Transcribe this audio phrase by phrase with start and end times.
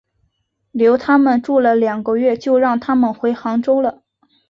[0.71, 4.01] 留他们住了两个月就让他们回杭州了。